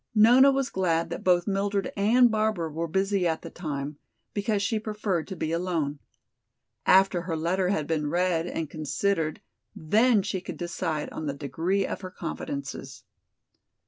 [0.15, 3.97] Nona was glad that both Mildred and Barbara were busy at the time,
[4.33, 5.99] because she preferred to be alone.
[6.87, 9.41] After her letter had been read and considered
[9.75, 13.03] then she could decide on the degree of her confidences.